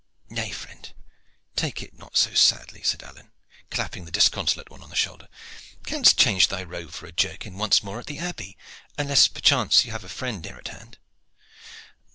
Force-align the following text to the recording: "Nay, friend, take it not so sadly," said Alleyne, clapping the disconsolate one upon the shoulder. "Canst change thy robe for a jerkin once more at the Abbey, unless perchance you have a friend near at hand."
"Nay, 0.31 0.49
friend, 0.49 0.95
take 1.55 1.83
it 1.83 1.93
not 1.93 2.17
so 2.17 2.33
sadly," 2.33 2.81
said 2.81 3.03
Alleyne, 3.03 3.29
clapping 3.69 4.05
the 4.05 4.09
disconsolate 4.11 4.67
one 4.71 4.79
upon 4.79 4.89
the 4.89 4.95
shoulder. 4.95 5.27
"Canst 5.85 6.17
change 6.17 6.47
thy 6.47 6.63
robe 6.63 6.89
for 6.89 7.05
a 7.05 7.11
jerkin 7.11 7.59
once 7.59 7.83
more 7.83 7.99
at 7.99 8.07
the 8.07 8.17
Abbey, 8.17 8.57
unless 8.97 9.27
perchance 9.27 9.85
you 9.85 9.91
have 9.91 10.03
a 10.03 10.09
friend 10.09 10.43
near 10.43 10.57
at 10.57 10.69
hand." 10.69 10.97